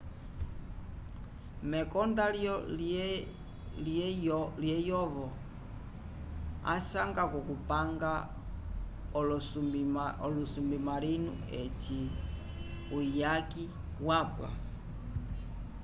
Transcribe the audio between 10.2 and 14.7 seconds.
olosubimarinu eci uyaki wapwa